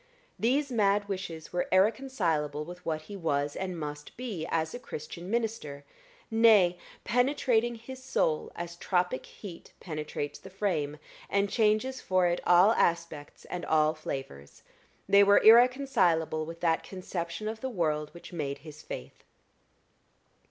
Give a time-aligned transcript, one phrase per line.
[0.39, 5.29] These mad wishes were irreconcilable with what he was, and must be, as a Christian
[5.29, 5.83] minister,
[6.31, 10.97] nay, penetrating his soul as tropic heat penetrates the frame,
[11.29, 14.63] and changes for it all aspects and all flavors,
[15.07, 19.23] they were irreconcilable with that conception of the world which made his faith.